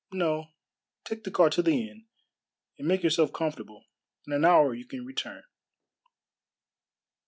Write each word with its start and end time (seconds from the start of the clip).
"No, 0.11 0.47
take 1.03 1.23
the 1.25 1.29
car 1.29 1.51
to 1.51 1.61
the 1.61 1.87
inn, 1.87 2.07
and 2.79 2.87
make 2.87 3.03
yourself 3.03 3.31
comfortable. 3.31 3.85
In 4.25 4.33
an 4.33 4.43
hour 4.45 4.73
you 4.73 4.83
can 4.87 5.05
return." 5.05 5.43